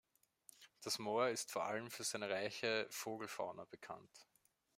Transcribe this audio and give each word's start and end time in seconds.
Das 0.83 0.97
Moor 0.97 1.29
ist 1.29 1.51
vor 1.51 1.65
allem 1.65 1.91
für 1.91 2.03
seine 2.03 2.27
reiche 2.27 2.87
Vogelfauna 2.89 3.65
bekannt. 3.65 4.27